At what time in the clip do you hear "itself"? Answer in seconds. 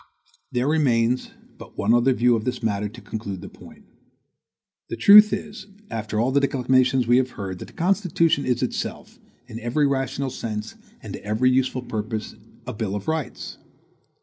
8.63-9.19